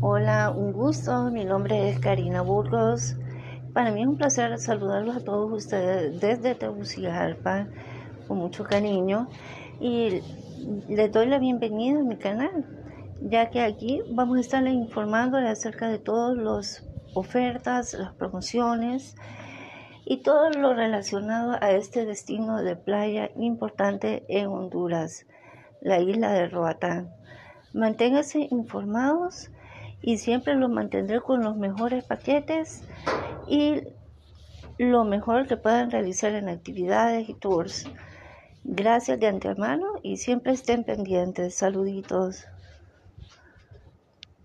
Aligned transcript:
Hola, 0.00 0.50
un 0.50 0.72
gusto. 0.72 1.28
Mi 1.32 1.44
nombre 1.44 1.90
es 1.90 1.98
Karina 1.98 2.40
Burgos. 2.40 3.16
Para 3.72 3.90
mí 3.90 4.02
es 4.02 4.06
un 4.06 4.16
placer 4.16 4.56
saludarlos 4.56 5.16
a 5.16 5.24
todos 5.24 5.50
ustedes 5.50 6.20
desde 6.20 6.54
Tegucigalpa 6.54 7.66
con 8.28 8.38
mucho 8.38 8.62
cariño 8.62 9.28
y 9.80 10.22
les 10.88 11.10
doy 11.10 11.26
la 11.26 11.40
bienvenida 11.40 11.98
a 11.98 12.04
mi 12.04 12.16
canal, 12.16 12.64
ya 13.22 13.50
que 13.50 13.60
aquí 13.60 14.00
vamos 14.12 14.36
a 14.36 14.40
estar 14.40 14.64
informando 14.68 15.36
acerca 15.36 15.88
de 15.88 15.98
todas 15.98 16.36
las 16.36 16.88
ofertas, 17.14 17.94
las 17.94 18.12
promociones 18.12 19.16
y 20.04 20.18
todo 20.18 20.50
lo 20.50 20.74
relacionado 20.74 21.56
a 21.60 21.72
este 21.72 22.06
destino 22.06 22.62
de 22.62 22.76
playa 22.76 23.32
importante 23.36 24.24
en 24.28 24.46
Honduras, 24.46 25.26
la 25.80 25.98
isla 25.98 26.32
de 26.34 26.46
Roatán. 26.46 27.10
Manténganse 27.72 28.46
informados 28.52 29.50
y 30.00 30.18
siempre 30.18 30.54
los 30.54 30.70
mantendré 30.70 31.20
con 31.20 31.42
los 31.42 31.56
mejores 31.56 32.04
paquetes 32.04 32.84
y 33.46 33.82
lo 34.78 35.04
mejor 35.04 35.46
que 35.46 35.56
puedan 35.56 35.90
realizar 35.90 36.32
en 36.34 36.48
actividades 36.48 37.28
y 37.28 37.34
tours. 37.34 37.88
Gracias 38.64 39.18
de 39.18 39.26
antemano 39.26 39.86
y 40.02 40.18
siempre 40.18 40.52
estén 40.52 40.84
pendientes. 40.84 41.54
Saluditos. 41.54 42.46